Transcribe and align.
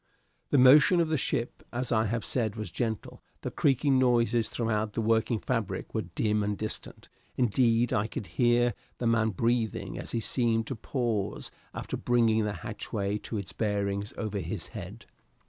The 0.49 0.57
motion 0.57 0.99
of 0.99 1.09
the 1.09 1.15
ship, 1.19 1.61
as 1.71 1.91
I 1.91 2.05
have 2.07 2.25
said, 2.25 2.55
was 2.55 2.71
gentle, 2.71 3.21
the 3.41 3.51
creaking 3.51 3.99
noises 3.99 4.49
throughout 4.49 4.93
the 4.93 4.99
working 5.01 5.37
fabric 5.37 5.93
were 5.93 6.01
dim 6.15 6.41
and 6.41 6.57
distant; 6.57 7.07
indeed, 7.35 7.93
I 7.93 8.07
could 8.07 8.25
hear 8.25 8.73
the 8.97 9.05
man 9.05 9.29
breathing 9.29 9.99
as 9.99 10.09
he 10.11 10.19
seemed 10.19 10.65
to 10.65 10.75
pause 10.75 11.51
after 11.75 11.97
bringing 11.97 12.45
the 12.45 12.53
hatchway 12.65 13.19
to 13.19 13.37
its 13.37 13.53
bearings 13.53 14.11
over 14.17 14.39
his 14.39 14.69
head. 14.69 15.05